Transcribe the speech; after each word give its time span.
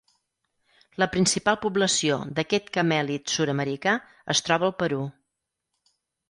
La 1.01 1.07
principal 1.15 1.59
població 1.65 2.17
d'aquest 2.39 2.71
camèlid 2.77 3.35
sud-americà 3.35 3.95
es 4.37 4.43
troba 4.49 4.69
al 4.71 4.75
Perú. 4.81 5.05